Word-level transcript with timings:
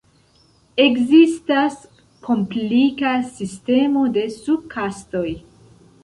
Ekzistas 0.83 1.75
komplika 2.27 3.11
sistemo 3.35 4.05
de 4.15 4.23
sub-kastoj. 4.39 5.29